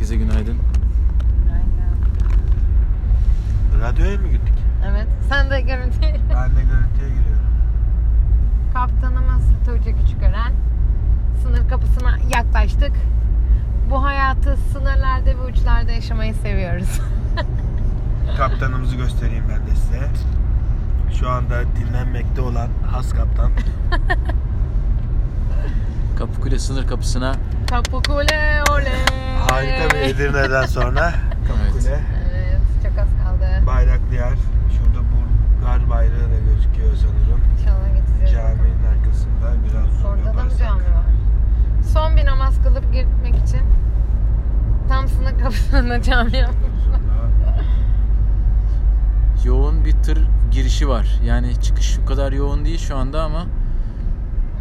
[0.00, 0.56] Herkese günaydın.
[3.80, 4.54] Radyoya mı gittik?
[4.90, 5.06] Evet.
[5.28, 6.00] Sen de görüntü.
[6.02, 7.44] Ben de görüntüye giriyorum.
[8.74, 10.52] Kaptanımız Tuğçe Küçükören.
[11.42, 12.92] Sınır kapısına yaklaştık.
[13.90, 17.00] Bu hayatı sınırlarda ve uçlarda yaşamayı seviyoruz.
[18.36, 20.08] Kaptanımızı göstereyim ben de size.
[21.20, 23.50] Şu anda dinlenmekte olan has kaptan.
[26.18, 27.36] Kapıkule sınır kapısına
[27.70, 28.92] Kapıkule ole.
[29.50, 31.12] Harika bir Edirne'den sonra
[31.48, 32.00] Kapıkule.
[32.34, 33.66] Evet çok az kaldı.
[33.66, 34.34] Bayraklı yer.
[34.78, 37.40] Şurada Bulgar bayrağı da gözüküyor sanırım.
[37.60, 38.32] İnşallah geçeceğiz.
[38.32, 40.58] Caminin arkasında biraz zoom Orada da mı yaparsak.
[40.58, 41.04] cami var?
[41.92, 43.60] Son bir namaz kılıp gitmek için
[44.88, 46.80] tam sınır kapısında cami yapmış.
[49.44, 50.18] yoğun bir tır
[50.50, 51.20] girişi var.
[51.24, 53.44] Yani çıkış o kadar yoğun değil şu anda ama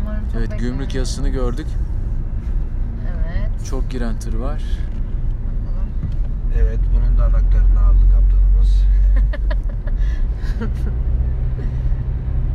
[0.02, 0.72] Umarım çok evet beklemeyiz.
[0.78, 1.68] gümrük yazısını gördük.
[3.66, 4.64] Çok giren tır var.
[5.66, 5.90] Bakalım.
[6.60, 8.86] Evet bunun da anahtarını aldı kaptanımız.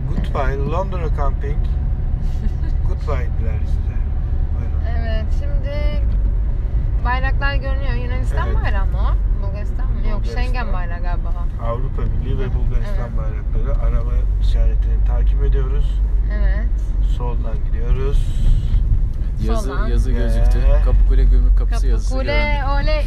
[0.08, 1.58] Goodbye Londra Camping.
[2.88, 3.96] Goodbye diler size.
[4.58, 4.80] Buyurun.
[4.98, 5.72] Evet şimdi
[7.04, 7.94] bayraklar görünüyor.
[7.94, 8.56] Yunanistan Evet.
[8.62, 9.42] bayrağı mı o?
[9.46, 9.98] Bulgaristan mı?
[9.98, 10.42] Yok Bulgaristan.
[10.42, 11.28] Schengen bayrağı galiba.
[11.62, 11.64] o.
[11.64, 13.18] Avrupa Birliği ve Bulgaristan Evet.
[13.18, 13.86] bayrakları.
[13.86, 16.00] Araba işaretini takip ediyoruz.
[19.48, 19.86] Yazı Soldan.
[19.88, 20.58] yazı gözüktü.
[20.84, 22.82] Kapıkule gümrük kapısı yazısı Kapıkule göründü.
[22.82, 23.04] oley.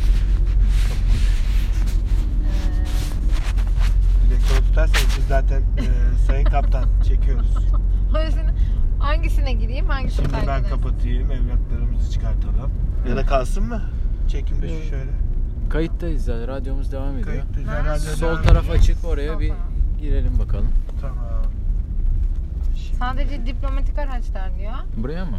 [4.30, 5.86] De tutarsanız biz zaten e,
[6.28, 7.56] Sayın Kaptan çekiyoruz.
[8.14, 8.54] Hangisine,
[9.00, 9.86] hangisine gireyim?
[9.90, 12.72] Hangisini Şimdi ben kapatayım, evlatlarımızı çıkartalım.
[13.10, 13.82] Ya da kalsın mı?
[14.28, 15.12] Çekimde şu şöyle.
[15.70, 16.48] Kayıttayız zaten.
[16.48, 17.26] Radyomuz devam ediyor.
[17.28, 17.70] Kayıttayız.
[17.70, 17.98] Ha.
[18.00, 18.78] Sol devam taraf ediyor.
[18.80, 19.62] açık oraya Sol bir taraf.
[20.02, 20.68] girelim bakalım.
[21.02, 21.18] Tamam.
[22.76, 24.74] Şimdi- Sadece diplomatik araçlar diyor.
[24.98, 25.38] Buraya mı?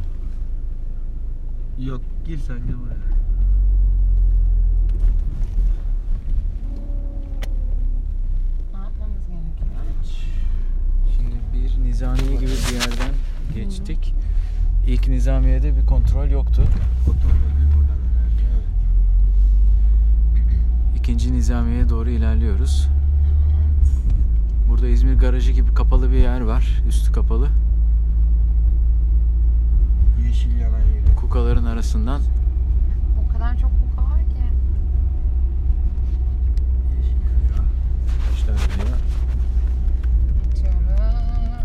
[1.79, 2.99] Yok, gir sen de buraya.
[8.73, 9.69] Ne yapmamız gerekiyor?
[11.17, 13.15] Şimdi bir nizamiye gibi bir yerden
[13.55, 14.15] geçtik.
[14.87, 16.63] İlk nizamiyede bir kontrol yoktu.
[17.03, 18.43] Otomobil buradan herhalde.
[20.37, 20.99] Evet.
[20.99, 22.89] İkinci nizamiyeye doğru ilerliyoruz.
[22.89, 23.91] Evet.
[24.69, 26.83] Burada İzmir garajı gibi kapalı bir yer var.
[26.89, 27.49] Üstü kapalı.
[30.27, 30.81] Yeşil yanan
[31.59, 31.65] yeri.
[31.65, 32.21] Kukaların arasından
[33.25, 34.43] O kadar çok kuka var ki.
[40.51, 40.79] Geçiyoruz.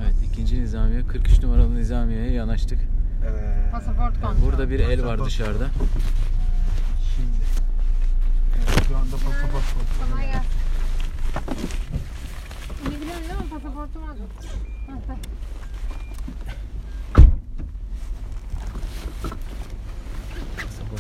[0.03, 2.80] Evet ikinci nizamiye 43 numaralı nizamiyeye yanaştık.
[3.30, 3.72] Evet.
[3.72, 4.42] Pasaport kontrol.
[4.46, 5.28] Burada bir el var Pasaport.
[5.28, 5.68] dışarıda.
[7.16, 7.44] Şimdi.
[8.58, 10.26] Evet, şu anda pasaport Kolay kontrolü.
[10.32, 10.50] gelsin.
[12.92, 13.50] İyi biliyorsun değil mi?
[13.50, 14.02] Pasaportum.
[14.03, 15.18] Heh, heh.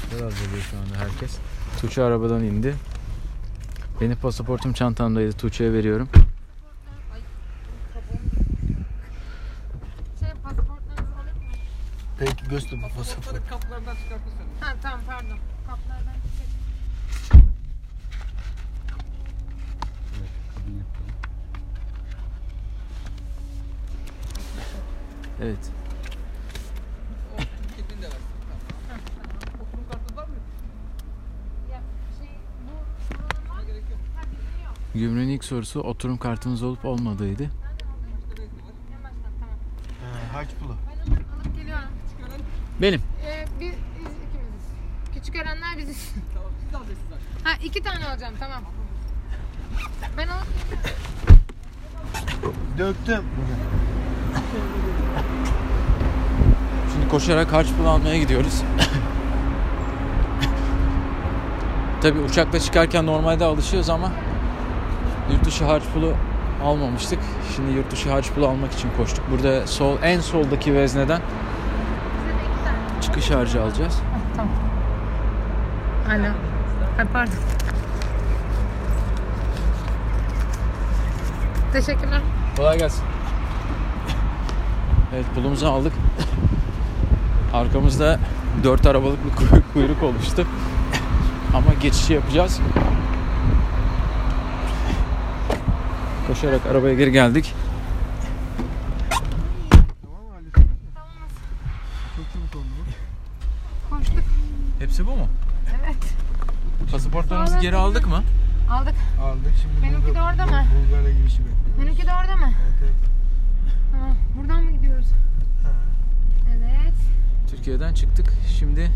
[0.03, 1.37] Pasaportları hazırlıyor şu anda herkes.
[1.81, 2.75] Tuğçe arabadan indi.
[4.01, 5.31] Benim pasaportum çantamdaydı.
[5.31, 6.09] Tuğçe'ye veriyorum.
[10.19, 10.29] Şey?
[12.19, 13.51] Peki göster bu pasaport.
[14.59, 15.37] Ha tamam pardon.
[15.67, 16.13] Kaplardan.
[25.41, 25.71] Evet.
[31.71, 31.81] Ya
[32.19, 32.29] şey
[32.65, 32.71] bu
[33.15, 33.57] buranın var.
[34.15, 34.75] Ha bizim yok.
[34.93, 37.43] Gümrüğün ilk sorusu oturum kartınız olup olmadığıydı.
[37.43, 38.43] Nereden aldın?
[38.97, 39.55] En baştan tamam.
[40.03, 40.75] Ee, harç pulu.
[40.87, 41.89] Ben alıp, alıp geliyorum.
[42.81, 43.01] Benim.
[43.25, 44.67] Ee, biz, biz ikimiziz.
[45.13, 46.11] Küçük öğrenler biziz.
[46.33, 48.63] Tamam siz alacaksınız Ha iki tane alacağım tamam.
[50.17, 50.47] Ben alıp
[52.77, 53.23] Döktüm.
[56.93, 58.61] Şimdi koşarak harç pulu almaya gidiyoruz.
[62.01, 64.11] Tabi uçakla çıkarken normalde alışıyoruz ama
[65.31, 66.13] yurt dışı harç pulu
[66.63, 67.19] almamıştık.
[67.55, 69.25] Şimdi yurt dışı harç pulu almak için koştuk.
[69.31, 71.21] Burada sol en soldaki vezneden
[73.01, 73.99] çıkış harcı alacağız.
[74.35, 74.53] Tamam.
[76.09, 76.33] Alo.
[76.99, 77.33] Ay pardon.
[81.73, 82.21] Teşekkürler.
[82.57, 83.03] Kolay gelsin.
[85.15, 85.93] Evet pulumuzu aldık.
[87.53, 88.19] Arkamızda
[88.63, 90.47] dört arabalık bir kuyruk, kuyruk oluştu.
[91.55, 92.59] Ama geçişi yapacağız.
[96.33, 97.53] Koşarak arabaya geri geldik.
[100.01, 100.69] Tamam mı hallettin?
[100.95, 101.11] Tamam.
[102.15, 103.95] Çok çabuk oldu bu.
[103.95, 104.23] Koştuk.
[104.79, 105.27] Hepsi bu mu?
[105.83, 106.15] Evet.
[106.91, 108.23] Pasaportlarımızı geri aldık mı?
[108.71, 108.93] Aldık.
[109.21, 110.65] Aldık şimdi Benimki burada de orada mı?
[110.75, 111.81] Bulgar'a girişi bekliyoruz.
[111.81, 112.51] Benimki de orada mı?
[112.63, 112.93] Evet evet.
[113.91, 114.15] Tamam.
[114.37, 115.07] Buradan mı gidiyoruz?
[115.63, 115.71] Ha.
[116.49, 116.95] Evet.
[117.51, 118.33] Türkiye'den çıktık.
[118.59, 118.91] Şimdi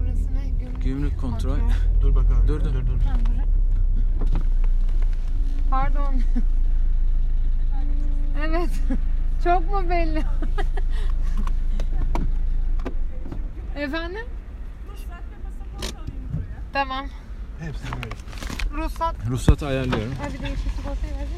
[0.00, 0.64] Burası ne?
[0.64, 1.58] Gümrük Gümrük kontrol.
[2.00, 2.48] Dur bakalım.
[2.48, 2.74] Dur, dur.
[2.74, 2.86] dur.
[2.86, 3.04] dur.
[3.04, 3.40] Ha, dur.
[5.70, 6.14] Pardon.
[8.46, 8.70] evet.
[9.44, 10.24] Çok mu belli?
[13.76, 14.26] Efendim?
[16.72, 17.06] Tamam.
[17.60, 18.14] Hepsi böyle.
[18.82, 19.14] Ruhsat.
[19.28, 20.14] Ruhsatı ayarlıyorum.
[20.22, 21.30] Hadi bir de yeşil sigortayı geldi.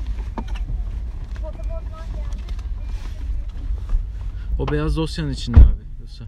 [4.59, 5.83] O beyaz dosyanın içinde abi.
[6.03, 6.27] Ruhsat.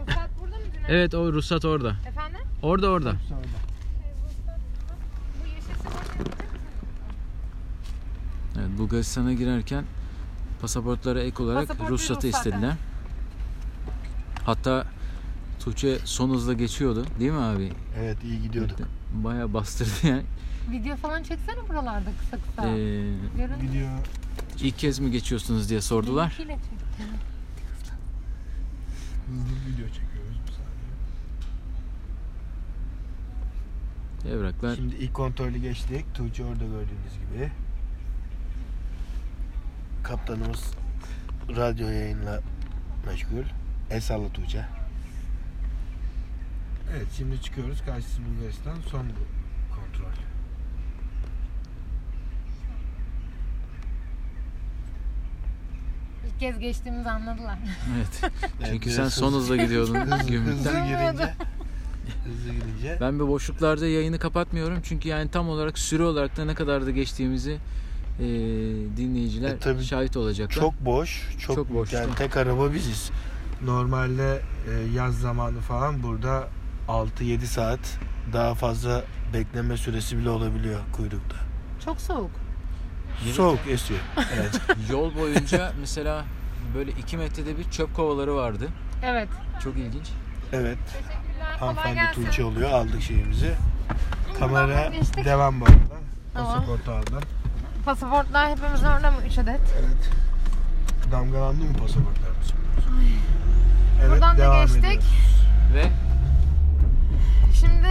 [0.00, 0.62] Ruhsat burada mı?
[0.88, 1.96] Evet o ruhsat orada.
[2.08, 2.40] Efendim?
[2.62, 3.12] Orada orada.
[3.28, 3.40] Sonra.
[5.42, 6.68] Bu yeşil sigortayı verecek misin?
[8.58, 9.84] Evet Bulgaristan'a girerken
[10.60, 12.74] pasaportlara ek olarak Pasaport ruhsatı ruhsat, istediler.
[14.44, 14.86] Hatta
[15.60, 17.72] Tuğçe son hızla geçiyordu değil mi abi?
[17.98, 18.78] Evet iyi gidiyorduk.
[19.14, 20.22] Bayağı bastırdı yani.
[20.70, 22.68] Video falan çeksene buralarda kısa kısa.
[22.68, 22.76] Ee,
[23.36, 23.60] Görün.
[23.62, 23.90] Gidiyor.
[24.62, 26.36] ilk kez mi geçiyorsunuz diye sordular.
[26.38, 26.58] Benimkiyle.
[29.26, 30.68] Hızlı bir video çekiyoruz bir saniye.
[34.38, 36.14] Evraklar Şimdi ilk kontrolü geçtik.
[36.14, 37.50] Tuğçe orada gördüğünüz gibi.
[40.08, 40.70] Kaptanımız
[41.56, 42.40] radyo yayınla
[43.06, 43.44] meşgul.
[43.90, 44.64] El salla Tuğçe.
[46.96, 47.82] Evet şimdi çıkıyoruz.
[47.86, 48.74] Karşısı Bulgaristan.
[48.90, 49.24] Son bu
[49.74, 50.12] kontrol.
[56.26, 57.58] İlk kez geçtiğimizi anladılar.
[57.96, 58.32] evet.
[58.70, 59.94] Çünkü sen son hızla gidiyordun
[60.26, 60.86] gümrükten.
[60.86, 61.34] girince
[62.24, 66.54] hızlı girince Ben bir boşluklarda yayını kapatmıyorum çünkü yani tam olarak süre olarak da ne
[66.54, 67.58] kadar da geçtiğimizi
[68.18, 68.24] e,
[68.96, 70.54] dinleyiciler E, tabii şahit olacaklar.
[70.62, 71.92] çok boş çok, Çok boş.
[71.92, 73.10] yani tek araba biziz
[73.64, 76.48] normalde e, yaz zamanı falan burada
[76.88, 77.80] 6-7 saat
[78.32, 79.02] daha fazla
[79.34, 81.36] bekleme süresi bile olabiliyor kuyrukta
[81.84, 82.30] Çok soğuk.
[83.32, 84.00] Soğuk esiyor
[84.34, 84.60] evet
[84.90, 86.24] Yol boyunca mesela
[86.74, 88.68] böyle 2 metrede bir çöp kovaları vardı.
[89.04, 89.28] Evet.
[89.64, 90.06] Çok ilginç.
[90.52, 90.78] evet
[91.60, 92.00] hanımefendi.
[92.14, 93.54] Tuğçe oluyor aldık şeyimizi
[94.38, 94.92] kamera
[95.24, 95.76] devam bu arada
[96.34, 96.54] Tamam.
[96.54, 97.28] pasaportu aldım
[97.88, 99.16] Pasaportlar hepimizin orada mı?
[99.26, 99.60] 3 adet.
[99.80, 100.10] evet
[101.12, 102.52] damgalandı mı pasaportlarımız
[104.00, 104.84] evet Buradan da devam geçtik.
[104.84, 105.06] ediyoruz.
[105.74, 105.84] Ve
[107.54, 107.88] Şimdi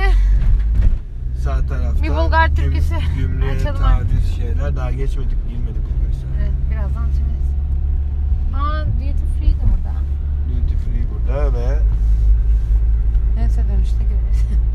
[1.44, 6.35] Sağ tarafta Bir Bulgar türküsü gümrüğe açalım taciz şeyler daha geçmedik girmedik Bulgaristan'a.
[6.41, 7.47] evet, birazdan açacağız.
[8.55, 9.93] Aa duty free de burada.
[10.50, 11.79] Duty free burada ve
[13.35, 14.41] Neyse dönüşte görürüz.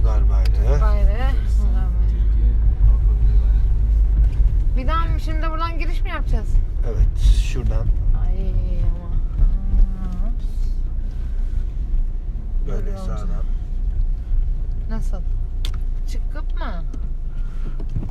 [0.00, 0.64] Bulgar bayrağı.
[0.64, 1.30] Bunlar bayrağı.
[4.76, 6.48] Bir daha mı- şimdi buradan giriş mi yapacağız?
[6.88, 7.86] Evet şuradan
[8.26, 8.52] Ay
[8.82, 9.10] ama.
[12.68, 13.44] Böyle sağdan.
[14.90, 15.20] Nasıl?
[16.08, 16.84] Çıkıp mı?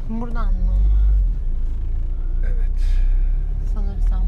[0.10, 0.74] Buradan mı?
[2.46, 2.82] Evet.
[3.74, 4.24] Sanırsam.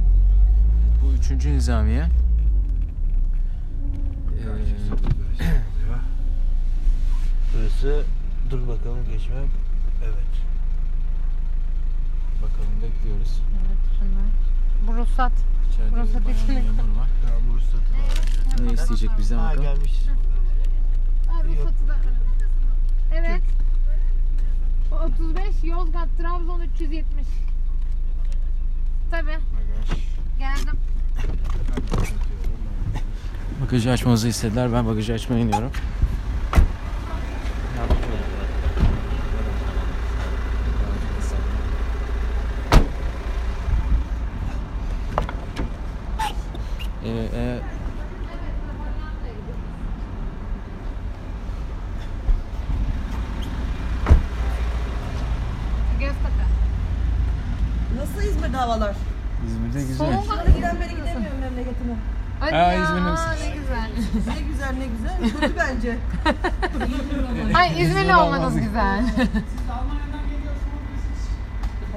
[1.04, 2.04] Bu üçüncü nizamiye.
[4.44, 5.21] Ee.
[7.54, 8.04] Burası
[8.50, 9.48] dur bakalım geçmem.
[10.04, 10.32] Evet.
[12.44, 13.42] bakalım bekliyoruz.
[13.62, 14.32] Evet şunlar.
[14.88, 15.32] Bu ruhsat.
[15.74, 16.56] İçeride bir bayan dikili.
[16.56, 17.08] memur var.
[17.50, 18.60] Bu ruhsatı da alacağız.
[18.68, 19.64] Ne isteyecek bizden Ha bakalım.
[19.64, 19.94] gelmiş.
[21.30, 21.96] Aa, ruhsatı da.
[23.16, 23.42] Evet.
[24.92, 27.26] O 35 Yozgat Trabzon 370.
[29.12, 29.26] Tabii.
[29.28, 30.00] Bagaj.
[30.40, 30.80] Geldim.
[33.62, 34.74] Bagajı açmamızı istediler.
[34.74, 35.72] Ben bagajı açmaya iniyorum.
[47.04, 47.62] Ee, e,
[56.00, 56.46] Göztepe.
[57.98, 58.96] Nasıl İzmir'de havalar?
[59.48, 59.98] İzmir'de güzel.
[60.14, 61.94] Soğuk Bana giden beri gidemiyorum memleketime.
[62.40, 63.26] Hadi Aa, ya, İzmir'de misin?
[63.50, 63.92] ne güzel.
[64.14, 65.40] Ne güzel ne güzel.
[65.42, 65.98] Kötü bence.
[67.58, 69.06] Ay İzmirli olmanız güzel.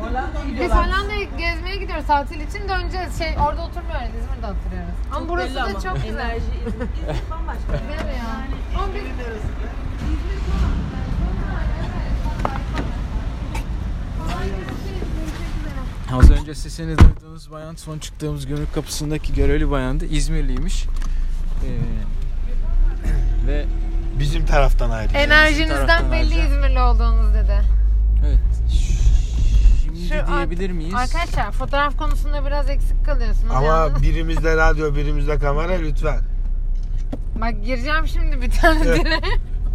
[0.00, 0.87] Hollanda'ya Biz gidiyorlar.
[0.87, 3.18] Hollanda'ya gezmeye gidiyoruz tatil için döneceğiz.
[3.18, 4.94] Şey orada oturmuyoruz İzmir'de oturuyoruz.
[5.12, 5.80] Ama burası belli da ama.
[5.80, 6.30] çok güzel.
[6.30, 7.73] Enerji İzmir, İzmir bambaşka.
[7.73, 8.44] Değil mi ya?
[8.78, 9.02] Ama biz
[16.12, 20.06] Az önce sesini duyduğunuz bayan son çıktığımız gümrük kapısındaki görevli bayandı.
[20.06, 20.85] İzmirliymiş.
[21.63, 23.67] Ee, ve
[24.19, 25.13] Bizim taraftan ayrı.
[25.13, 26.45] Enerjinizden taraftan belli ayrıca.
[26.45, 27.61] İzmirli olduğunuz dedi.
[28.27, 28.39] evet
[29.85, 30.95] şimdi Şu diyebilir miyiz?
[30.95, 33.51] Arkadaşlar fotoğraf konusunda biraz eksik kalıyorsunuz.
[33.55, 34.03] Ama yalnız.
[34.03, 36.21] birimizde radyo, birimizde kamera lütfen.
[37.41, 39.05] Bak gireceğim şimdi bir tane Evet.
[39.05, 39.21] dire.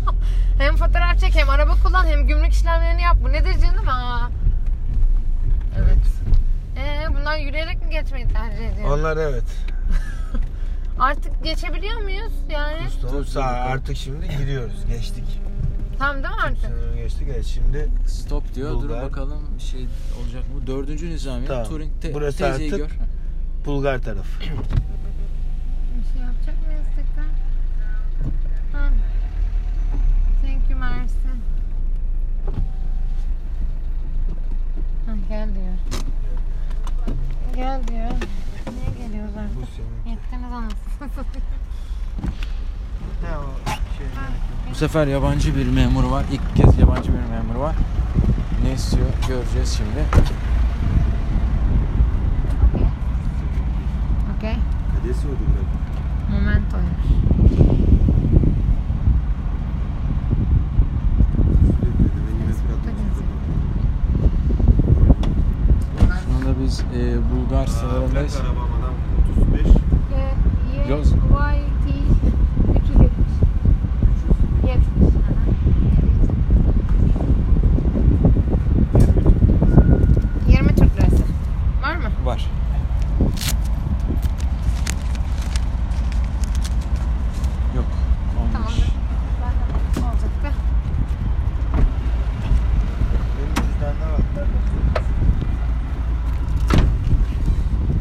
[0.59, 3.17] hem fotoğraf çek hem araba kullan hem gümrük işlemlerini yap.
[3.23, 3.87] Bu nedir canım?
[3.89, 4.29] Aa.
[5.77, 5.97] Evet.
[6.77, 8.97] Ee, bunlar yürüyerek mi geçmeyi tercih ediyor?
[8.97, 9.43] Onlar evet.
[10.99, 12.81] Artık geçebiliyor muyuz yani?
[13.11, 14.85] Dur sağ artık şimdi giriyoruz.
[14.89, 15.23] Geçtik.
[15.99, 16.57] Tamam değil mi artık?
[16.65, 17.27] Sınırı geçtik.
[17.31, 18.71] Evet şimdi Stop diyor.
[18.71, 19.03] Dur Bulgar.
[19.03, 19.87] bakalım şey
[20.21, 20.67] olacak mı?
[20.67, 21.47] Dördüncü nizamiye.
[21.47, 21.63] Tamam.
[21.65, 22.97] Turing te- Burası teyzeyi artık- gör.
[23.65, 24.39] Bulgar tarafı.
[24.39, 27.25] Bir şey yapacak mıyız tekrar?
[28.81, 28.89] Ha.
[30.41, 31.17] Thank you Mersi.
[35.05, 35.75] Ha, gel diyor.
[37.55, 38.11] Gel diyor.
[39.19, 39.73] Niye geliyoruz Bu artık?
[39.75, 40.15] senin.
[40.15, 41.23] Yettiniz anasını.
[43.23, 43.43] Ne o
[43.97, 44.07] şey?
[44.71, 46.25] Bu sefer yabancı bir memur var.
[46.31, 47.75] İlk kez yabancı bir memur var.
[48.63, 50.05] Ne istiyor göreceğiz şimdi.
[54.37, 54.55] Okey.
[55.01, 55.27] Adesso.
[56.31, 56.77] Momento.
[61.81, 62.89] Deve venire tradotto.
[66.25, 68.33] Şu anda biz e, Bulgar sınırındayız.
[68.33, 68.93] Plaka arabamadan
[69.37, 69.67] 35.
[70.89, 71.11] Yoz.
[71.11, 71.15] YT
[72.75, 73.09] 370.
[74.67, 75.15] 70.
[75.15, 75.43] Aha.
[80.47, 81.23] 20 Türk lirası.
[81.83, 82.09] Var mı?
[82.25, 82.49] Var.
[87.75, 87.85] Yok.
[88.53, 88.67] Tamam.
[88.67, 88.75] Olmuş.
[89.95, 90.51] Zaten olacaktı.
[93.37, 94.21] Benim cüzdanda var.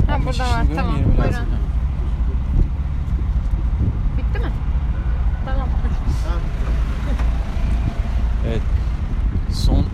[0.08, 0.62] Ha burada var.
[0.62, 0.96] Şimdi Tamam.
[0.96, 1.18] 20 lazım.
[1.18, 1.48] Buyurun.
[4.18, 4.52] Bitti mi?
[5.44, 5.68] Tamam.
[8.48, 8.62] Evet.
[9.52, 9.84] Son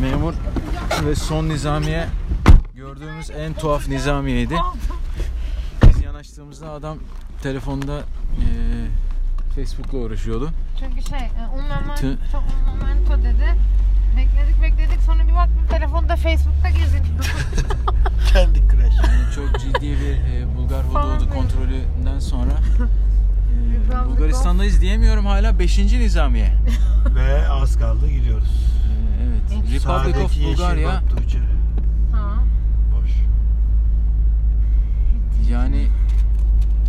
[0.00, 0.34] memur
[1.06, 2.06] ve son nizamiye
[2.74, 4.54] gördüğümüz en tuhaf nizamiyeydi.
[5.88, 6.98] Biz yanaştığımızda adam
[7.42, 7.96] telefonda
[8.40, 8.88] eee
[9.54, 10.50] Facebook'la uğraşıyordu.
[10.80, 13.54] Çünkü şey, e, un momento, Tü- un momento dedi.
[14.16, 17.34] Bekledik bekledik sonra bir baktım telefonda Facebook'ta geziniyor.
[18.32, 18.96] Kendi crash.
[19.08, 22.52] Yani çok ciddi bir e, Bulgar hududu kontrolünden sonra
[24.04, 25.78] e, Bulgaristan'dayız diyemiyorum hala 5.
[25.78, 26.52] nizamiye.
[27.14, 28.77] Ve az kaldı gidiyoruz.
[29.56, 30.88] Republic Sağdaki of yeşil Bulgaria.
[30.88, 31.38] bak Tuğçe.
[32.12, 32.34] Ha.
[32.94, 33.10] Boş.
[35.50, 35.88] Yani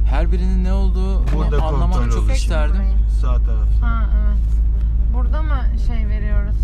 [0.09, 2.35] her birinin ne olduğu Burada anlamak kontrol çok oluyor.
[2.37, 2.81] isterdim.
[3.21, 3.87] Sağ tarafta.
[3.87, 4.39] Ha evet.
[5.13, 6.55] Burada mı şey veriyoruz?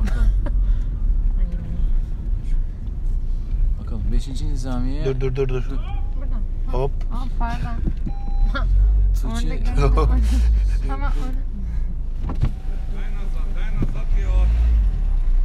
[0.00, 0.28] Bakalım.
[1.36, 1.48] Hani
[3.84, 4.28] Bakalım 5.
[4.42, 5.04] nizamiye.
[5.04, 5.62] Dur dur dur dur.
[6.16, 6.40] Buradan.
[6.72, 6.90] Hop.
[7.12, 7.58] Aa pardon.
[9.26, 9.56] Orada Tuğçe.
[9.56, 9.96] gördüm.
[9.96, 10.08] Orada.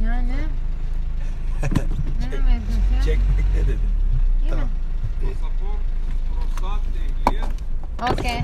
[0.04, 0.32] Yani.
[2.20, 3.02] Ne demedin ya?
[3.04, 3.78] Çekmek ne dedin?
[4.44, 4.64] İyi Tamam.
[4.64, 4.70] mi?
[8.12, 8.40] Okey.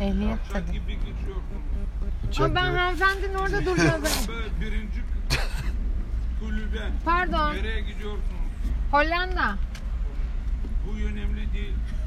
[0.00, 0.72] Ehliyet tabii.
[0.72, 1.62] gibi geçiyorsun.
[2.38, 3.56] Ama ben hanımefendinin orada.
[4.28, 5.02] Böyle birinci
[6.40, 6.90] kulübe.
[7.04, 7.54] Pardon.
[7.54, 8.22] Nereye gidiyorsunuz?
[8.90, 9.56] Hollanda.
[10.86, 11.74] Bu önemli değil.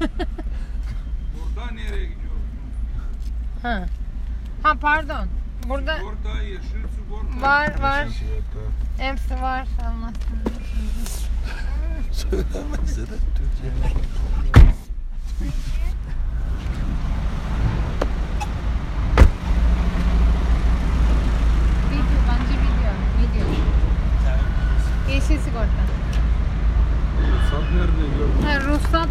[1.34, 2.46] Burada nereye gidiyorsunuz?
[3.62, 3.86] Ha.
[4.62, 5.28] Ha pardon.
[5.68, 6.62] Burada Sigorta, yeşil
[6.96, 7.40] sigorta.
[7.46, 8.04] var var.
[8.04, 8.70] Yeşil sigorta.
[8.98, 9.66] Hepsi var.
[9.82, 10.12] Allah
[12.12, 13.70] Söylemezse de Türkçe.
[21.90, 22.92] Video bence video.
[23.18, 23.46] Video.
[25.14, 25.82] Yeşil sigorta.
[27.22, 28.42] Ruhsat nerede gördün?
[28.46, 29.08] Ha, ruhsat.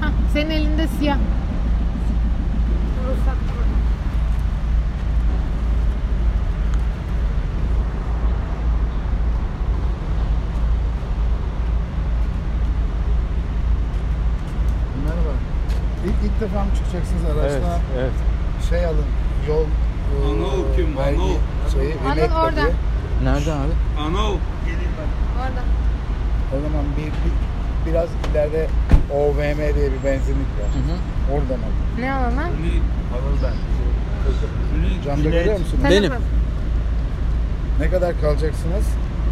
[0.00, 1.18] Ha, senin elinde siyah.
[3.08, 3.76] Ruhsat burada.
[15.04, 15.34] Merhaba.
[16.40, 17.78] İlk, defa mı çıkacaksınız Evet, araçla?
[17.98, 18.10] evet.
[18.68, 19.04] Şey alın,
[19.48, 20.96] yol e, Anıl kim?
[20.98, 21.34] vergi Anıl.
[21.72, 22.60] şeyi, Anıl bilet orada.
[22.60, 23.24] tabii.
[23.24, 23.72] Nerede abi?
[24.06, 24.34] Anıl.
[25.40, 25.62] Orada.
[26.54, 27.32] O zaman bir, bir
[27.92, 28.66] biraz ileride
[29.14, 30.68] OVM diye bir benzinlik var.
[30.76, 30.96] Hı hı.
[31.32, 32.00] Oradan alın.
[32.00, 32.36] Ne alalım?
[32.36, 32.72] Ne?
[33.16, 33.54] Anıl ben.
[35.04, 35.32] Camda Bilet.
[35.32, 35.84] görüyor musunuz?
[35.90, 36.12] Benim.
[37.80, 38.84] Ne kadar kalacaksınız?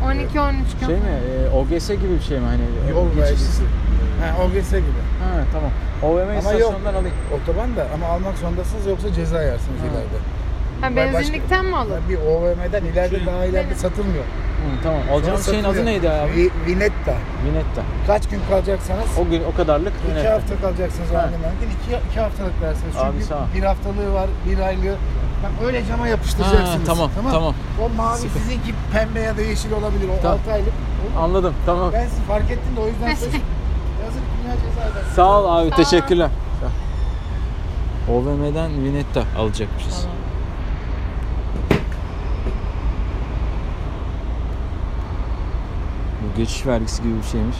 [0.04, 0.86] 12-13 gün.
[0.86, 1.02] Şey mi?
[1.46, 2.90] E, OGS gibi bir şey mi hani?
[2.90, 3.62] Yol geçiş- vergisi.
[4.20, 5.02] Ha, OGS gibi.
[5.52, 5.70] Tamam.
[6.02, 6.38] OVM yok.
[6.38, 7.16] istasyonundan alayım.
[7.36, 9.86] Otoban da ama almak zorundasınız yoksa ceza yersiniz Ha.
[9.86, 10.18] ileride.
[10.80, 11.98] Ha, benzinlikten mi alır?
[12.08, 13.76] Bir OVM'den ileride Şey, daha ileride benim.
[13.78, 14.24] satılmıyor.
[14.24, 15.00] Hı, tamam.
[15.12, 16.30] Alacağım Sonra şeyin adı neydi abi?
[16.32, 17.14] Vi- Vinetta.
[17.44, 17.82] Vinetta.
[18.06, 20.32] Kaç gün kalacaksanız O gün o kadarlık İki Vinetta.
[20.34, 21.30] hafta kalacaksınız Ha.
[21.32, 21.68] mümkün.
[21.76, 22.94] İki, iki haftalık dersiniz.
[22.94, 24.96] Çünkü Abi sağ bir haftalığı var, bir aylığı.
[25.42, 26.68] Bak öyle cama yapıştıracaksınız.
[26.68, 27.54] Ha, tamam, tamam.
[27.82, 28.38] O mavi Sıkı.
[28.38, 30.08] sizinki pembe ya da yeşil olabilir.
[30.18, 30.38] O Tamam.
[30.38, 30.72] 6 aylık.
[31.18, 31.54] Anladım.
[31.66, 31.90] Tamam.
[31.92, 33.28] Ben sizi fark ettim de o yüzden söz-
[35.16, 35.70] Sağ ol abi.
[35.70, 35.76] Sağ.
[35.76, 36.30] Teşekkürler.
[38.08, 38.14] Ol.
[38.14, 40.02] OVM'den Vinetta alacakmışız.
[40.02, 40.16] Tamam.
[46.36, 47.56] Geçiş vergisi gibi bir şeymiş.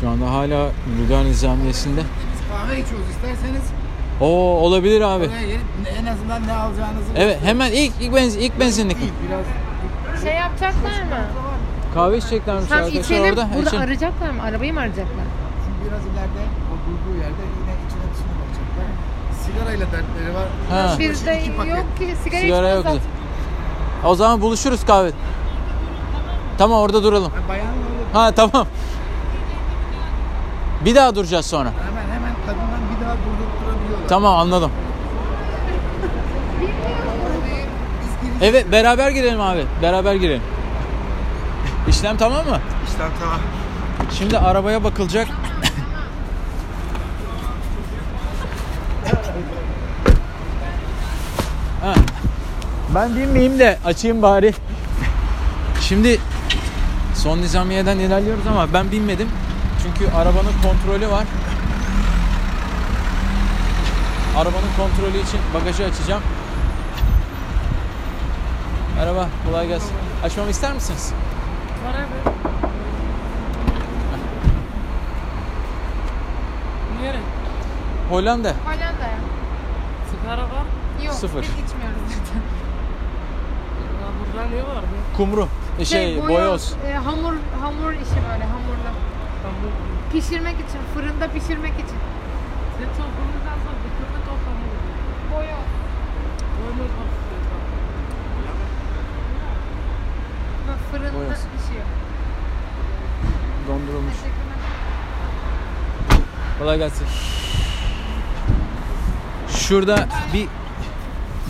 [0.00, 2.00] Şu anda hala Bulgar Nizamiyesi'nde.
[2.52, 3.62] Kahve içiyoruz isterseniz.
[4.20, 4.26] Oo
[4.66, 5.24] olabilir abi.
[5.28, 5.60] Oraya gelip
[6.00, 11.24] en azından ne alacağınızı Evet hemen ilk ilk, benzin, ilk benzinlik biraz Şey yapacaklar mı?
[11.94, 13.24] Kahve içeceklermiş Tam arkadaşlar içelim.
[13.30, 13.48] orada.
[13.54, 13.84] Burada İçelim.
[13.84, 14.42] arayacaklar mı?
[14.42, 15.24] Arabayı mı arayacaklar?
[15.64, 18.88] Şimdi biraz ileride o durduğu yerde yine içine dışına bakacaklar.
[19.44, 20.48] Sigarayla dertleri var.
[20.70, 20.96] Ha.
[20.98, 21.30] Bizde
[21.70, 22.14] yok ki.
[22.24, 22.86] Sigara, Sigara yok.
[24.04, 25.10] O zaman buluşuruz kahve.
[26.58, 27.32] Tamam orada duralım.
[27.32, 27.62] Ha, öyle
[28.12, 28.66] Ha tamam.
[30.84, 31.68] Bir daha duracağız sonra.
[31.68, 34.08] hemen hemen kadından bir daha durdurtturabiliyorlar.
[34.08, 34.70] Tamam anladım.
[38.42, 39.64] Evet beraber girelim abi.
[39.82, 40.42] Beraber girelim.
[41.88, 42.60] İşlem tamam mı?
[42.88, 43.38] İşlem tamam.
[44.18, 45.28] Şimdi arabaya bakılacak.
[51.82, 51.94] Ha.
[52.94, 54.54] Ben binmeyeyim de açayım bari.
[55.80, 56.20] Şimdi
[57.14, 59.28] son nizamiyeden ilerliyoruz ama ben binmedim.
[59.82, 61.24] Çünkü arabanın kontrolü var.
[64.36, 66.22] Arabanın kontrolü için bagajı açacağım.
[68.96, 69.92] Merhaba, kolay gelsin.
[70.24, 71.12] Açmamı ister misiniz?
[77.02, 77.20] Nereye?
[78.10, 78.48] Hollanda.
[78.64, 79.18] Hollanda'ya.
[80.10, 80.64] Sigara var.
[81.04, 81.14] Yok.
[81.14, 81.42] Sıfır.
[81.42, 82.40] Biz içmiyoruz zaten.
[84.00, 84.82] Ya burada ne var?
[84.82, 85.16] be?
[85.16, 85.48] Kumru.
[85.78, 86.74] E, Şey, boyoz.
[86.86, 88.90] e, hamur hamur işi böyle hamurlu.
[90.12, 91.98] Pişirmek için, fırında pişirmek için.
[92.78, 94.66] Sen çok konuşarsan bitirme toplamı.
[95.32, 95.68] Boyoz.
[96.66, 97.60] Öyle konuşuyorsun.
[100.66, 101.38] Böyle fırında Boyoz.
[101.38, 101.84] pişiyor.
[103.68, 104.14] Dondurulmuş.
[106.58, 107.06] Kolay gelsin.
[109.48, 110.48] Şurada bir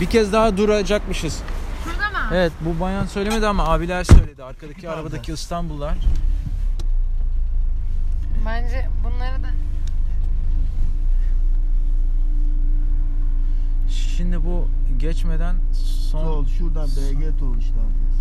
[0.00, 1.42] bir kez daha duracakmışız.
[1.84, 2.18] Şurada mı?
[2.34, 4.44] Evet bu bayan söylemedi ama abiler söyledi.
[4.44, 5.94] Arkadaki arabadaki İstanbullular.
[8.48, 9.48] Bence bunları da
[13.88, 18.18] Şimdi bu geçmeden son Sol şuradan BG Tol işte alacağız.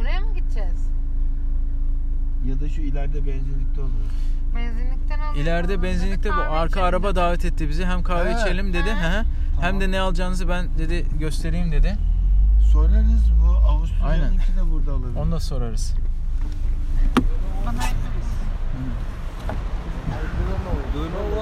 [0.00, 0.88] oraya mı gideceğiz?
[2.48, 3.90] Ya da şu ileride benzinlikte olur.
[4.56, 5.40] Benzinlikten alalım.
[5.40, 7.86] ileride benzinlikte bu arka içelim araba davet etti bizi.
[7.86, 8.40] Hem kahve Ha.
[8.40, 8.90] içelim dedi.
[8.90, 9.20] Ha.
[9.20, 9.24] Hı.
[9.60, 11.96] Hem de ne alacağınızı ben dedi göstereyim dedi.
[12.72, 15.16] Sorarız bu Avusturya'nınki de burada olabilir.
[15.20, 15.94] Onu da sorarız.
[17.66, 17.82] Bana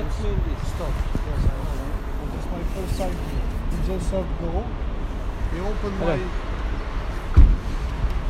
[0.01, 0.95] Do you know what's in this stuff?
[2.35, 3.47] It's my first time here.
[3.71, 4.65] We just have go.
[5.53, 6.31] They open my Evet.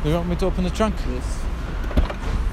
[0.05, 0.95] You want me to open the trunk?
[1.09, 1.39] Yes.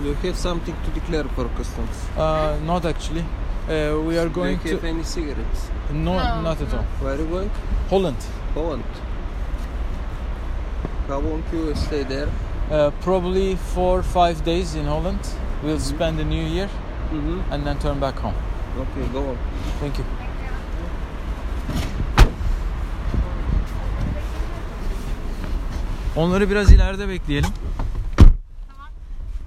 [0.03, 1.97] Do you have something to declare for customs?
[2.17, 3.25] Uh, not actually.
[3.69, 5.71] Uh, we are going Do going you have to any cigarettes?
[5.93, 6.85] no, No, not at all.
[7.01, 7.51] Where are you going?
[7.91, 8.17] Holland.
[8.55, 8.85] Holland.
[11.09, 12.29] How long you stay there?
[12.71, 15.21] Uh, probably four five days in Holland.
[15.63, 16.69] We'll spend the new year
[17.11, 17.53] Mm-hmm.
[17.53, 18.35] and then turn back home.
[18.79, 19.37] Okay, go on.
[19.81, 20.07] Thank you.
[26.17, 27.51] Onları biraz ileride bekleyelim.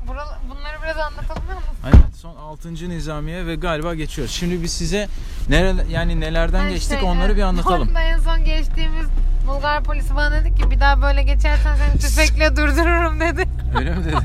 [0.08, 1.62] Buralı, bunları biraz anlatalım mı?
[1.84, 2.74] Aynen son 6.
[2.74, 4.34] nizamiye ve galiba geçiyoruz.
[4.34, 5.08] Şimdi biz size
[5.50, 7.88] nere, yani nelerden Ha, geçtik şey, onları bir anlatalım.
[7.88, 9.08] Orada en son geçtiğimiz
[9.48, 13.48] Bulgar polisi bana dedi ki bir daha böyle geçersen seni tüfekle durdururum dedi.
[13.78, 14.16] Öyle mi dedi?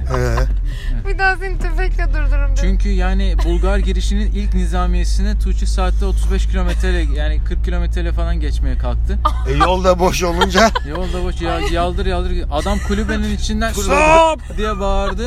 [1.18, 2.60] Daha seni tüfekle durdururum dedi.
[2.60, 8.78] Çünkü yani Bulgar girişinin ilk nizamiyesine Tuğçe saatte 35 kilometre yani 40 kilometre falan geçmeye
[8.78, 9.18] kalktı.
[9.48, 15.26] E, yolda boş olunca Yolda boş ya, yaldır yaldır adam kulübenin içinden stop diye bağırdı.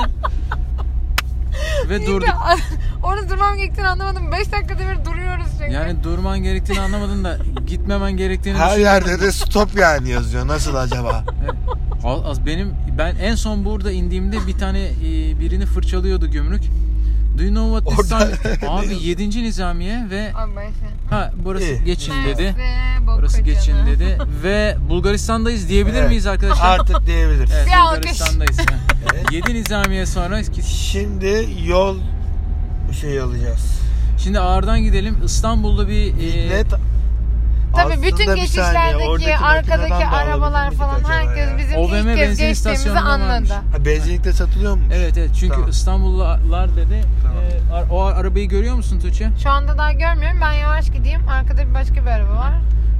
[1.89, 2.30] Ve İyi de durduk.
[3.04, 4.32] Orada durmam gerektiğini anlamadım.
[4.32, 5.73] 5 dakikada bir duruyoruz çünkü.
[5.73, 10.47] Yani durman gerektiğini anlamadın da gitmemen gerektiğini her düşün- yerde de stop yani yazıyor.
[10.47, 11.23] Nasıl acaba?
[12.04, 16.64] Az, benim ben en son burada indiğimde bir tane e, birini fırçalıyordu gümrük.
[17.38, 19.30] Do you know what this Orada- Abi 7.
[19.44, 20.90] nizamiye ve şey.
[21.10, 21.84] ha burası İyi.
[21.84, 22.56] geçin dedi.
[23.18, 26.10] Burası geçin dedi ve Bulgaristan'dayız diyebilir Evet.
[26.10, 26.80] miyiz arkadaşlar?
[26.80, 27.52] Artık diyebiliriz.
[27.56, 27.96] Evet, Bir alkış.
[28.12, 28.58] Bulgaristan'dayız.
[29.32, 31.98] 7 nizamiye sonra Şimdi yol
[33.02, 33.80] şey alacağız.
[34.18, 35.18] şimdi ağırdan gidelim.
[35.26, 36.64] İstanbul'da bir e,
[37.76, 41.58] Tabii Aslında bütün bir saniye, geçişlerdeki oradaki arkadaki de arabalar alabilir falan acaba herkes ya?
[41.58, 43.52] bizim OVM ilk kez benzin geçtiğimizi istasyonunda varmış.
[43.52, 43.54] anladı.
[43.78, 44.82] ha, benzinlikte satılıyor mu?
[44.94, 45.70] Evet evet çünkü Tamam.
[45.70, 47.02] İstanbullular dedi.
[47.24, 47.38] Tamam.
[47.44, 49.30] e, ar- o arabayı görüyor musun Tuğçe?
[49.44, 50.38] Şu anda daha görmüyorum.
[50.42, 51.28] Ben yavaş gideyim.
[51.30, 52.54] Arkada bir başka bir araba var.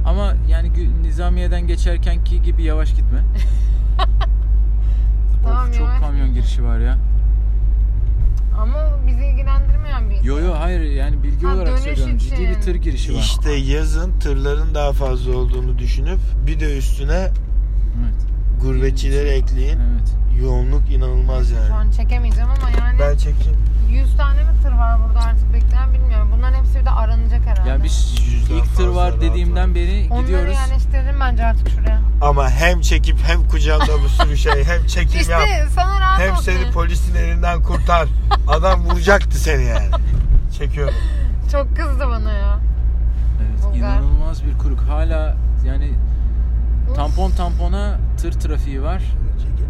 [0.06, 3.18] Ama yani gü- Nizamiye'den geçerkenki gibi yavaş gitme.
[5.44, 6.96] Tamam, Of, çok yavaş kamyon girişi var ya.
[8.60, 10.22] Ama bizi ilgilendirmeyen bir...
[10.24, 12.18] Yo yo hayır yani bilgi Ha, olarak söylüyorum.
[12.18, 12.48] Ciddi için.
[12.50, 13.18] bir tır girişi var.
[13.18, 17.14] İşte yazın tırların daha fazla olduğunu düşünüp bir de üstüne
[18.00, 18.20] Evet.
[18.62, 19.78] gurbetçileri ekleyin.
[19.78, 20.16] Evet.
[20.42, 21.74] Yoğunluk inanılmaz Şu yani.
[21.74, 23.58] an çekemeyeceğim ama yani Ben çekeyim.
[23.90, 26.30] 100 tane mi tır var burada artık bekleyen bilmiyorum.
[26.36, 27.68] Bunların hepsi bir de aranacak herhalde.
[27.68, 30.54] Yani biz Yüzden ilk tır var dediğimden beri Onları gidiyoruz.
[30.54, 32.00] yerleştirdim bence artık şuraya.
[32.22, 35.42] Ama hem çekip hem kucağımda bir sürü şey hem çekim yap.
[35.44, 36.42] İşte sana rahat Hem olsun.
[36.44, 38.08] seni polisin elinden kurtar.
[38.48, 39.90] Adam vuracaktı seni yani.
[40.58, 40.94] Çekiyorum.
[41.52, 42.58] Çok kızdı bana ya.
[43.42, 43.78] Evet, Bulgar.
[43.78, 44.80] inanılmaz bir kuruk.
[44.80, 45.90] Hala yani
[46.96, 49.02] tampon tampona tır trafiği var.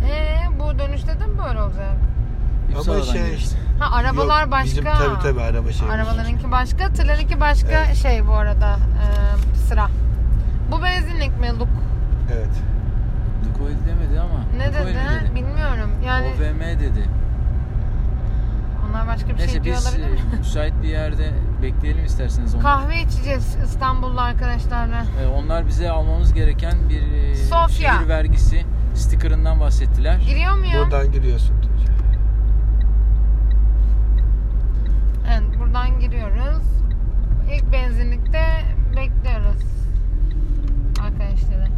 [0.04, 1.94] Ee, bu dönüşte de mi böyle olacak?
[2.74, 3.56] Ama şey işte.
[3.78, 4.64] Ha arabalar Yok, başka.
[4.66, 5.90] Bizim tabii tabii araba şey.
[5.90, 7.96] Arabalarınki başka, tırlarınki başka Evet.
[7.96, 9.06] şey bu arada e,
[9.56, 9.88] sıra.
[10.72, 11.58] Bu benzinlik mi?
[11.58, 11.68] Luk.
[12.34, 12.48] Evet.
[13.48, 14.40] Lukoil demedi ama.
[14.56, 14.98] Ne Lukoil dedi?
[15.24, 15.34] dedi?
[15.34, 15.90] Bilmiyorum.
[16.06, 17.08] Yani OVM dedi.
[18.90, 20.18] onlar başka bir Neyse şey diyor biz olabilir mi?
[20.34, 21.30] e, müsait bir yerde
[21.62, 22.62] bekleyelim isterseniz onu.
[22.62, 25.04] Kahve içeceğiz İstanbul'da arkadaşlarla.
[25.22, 27.68] E, onlar bize almamız gereken bir e, Sofya.
[27.98, 30.16] şehir vergisi stickerından bahsettiler.
[30.16, 30.84] Giriyor muyum?
[30.84, 31.56] Buradan giriyorsun.
[35.70, 36.62] Buradan giriyoruz.
[37.54, 38.64] İlk benzinlikte
[38.96, 39.62] bekliyoruz
[41.00, 41.68] arkadaşları.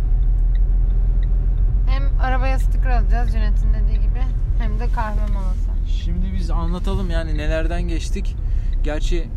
[1.87, 4.22] Hem arabaya sticker alacağız Cüneyt'in dediği gibi
[4.59, 5.70] hem de kahve molası.
[5.87, 8.37] Şimdi biz anlatalım yani nelerden geçtik.
[8.85, 9.28] Gerçi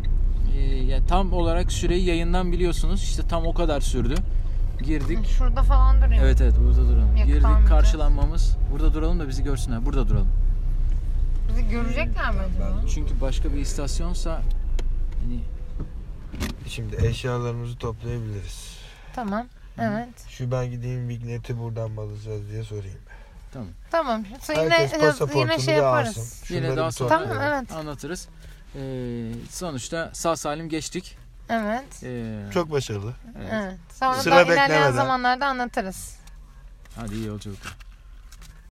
[0.58, 3.02] e, ya tam olarak süreyi yayından biliyorsunuz.
[3.02, 4.14] İşte tam o kadar sürdü.
[4.82, 5.26] Girdik.
[5.26, 6.22] Şurada falan duruyor.
[6.24, 7.16] Evet evet burada duralım.
[7.16, 8.56] Yakıt Girdik karşılanmamız.
[8.72, 9.86] Burada duralım da bizi görsünler.
[9.86, 10.28] Burada duralım.
[11.48, 12.80] Bizi görecekler mi acaba?
[12.94, 14.42] Çünkü başka bir istasyonsa
[15.22, 15.40] hani
[16.68, 18.76] Şimdi eşyalarımızı toplayabiliriz.
[19.14, 19.46] Tamam.
[19.78, 20.08] Evet.
[20.28, 22.98] Şu ben gideyim vigneti buradan mı alacağız diye sorayım.
[23.52, 23.68] tamam.
[23.90, 24.24] Tamam.
[24.48, 26.18] Yine, Herkes pasaportunu yine şey yaparız.
[26.18, 26.54] alsın.
[26.54, 27.72] Yine daha sonra Tamam, evet.
[27.72, 28.28] anlatırız.
[28.76, 31.18] Ee, sonuçta sağ salim geçtik.
[31.48, 32.02] Evet.
[32.02, 33.12] Ee, Çok başarılı.
[33.38, 33.48] evet.
[33.52, 33.74] Evet.
[33.94, 34.92] Sonra Sıra da ilerleyen beklemeden.
[34.92, 36.16] zamanlarda anlatırız.
[36.96, 37.72] Hadi iyi yolculuklar.